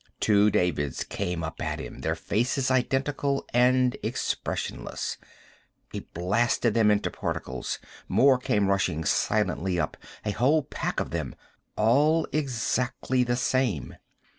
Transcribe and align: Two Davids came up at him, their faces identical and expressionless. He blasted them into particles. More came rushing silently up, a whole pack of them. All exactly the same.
Two 0.19 0.49
Davids 0.49 1.03
came 1.03 1.43
up 1.43 1.61
at 1.61 1.79
him, 1.79 1.99
their 2.01 2.15
faces 2.15 2.71
identical 2.71 3.45
and 3.53 3.95
expressionless. 4.01 5.19
He 5.91 5.99
blasted 5.99 6.73
them 6.73 6.89
into 6.89 7.11
particles. 7.11 7.77
More 8.07 8.39
came 8.39 8.67
rushing 8.67 9.05
silently 9.05 9.79
up, 9.79 9.95
a 10.25 10.31
whole 10.31 10.63
pack 10.63 10.99
of 10.99 11.11
them. 11.11 11.35
All 11.75 12.27
exactly 12.33 13.23
the 13.23 13.35
same. 13.35 13.93